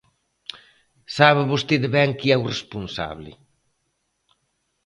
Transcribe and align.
Sabe 1.17 1.49
vostede 1.51 1.87
ben 1.95 2.09
quen 2.19 2.31
é 2.35 2.37
o 2.41 2.47
responsable. 2.53 3.31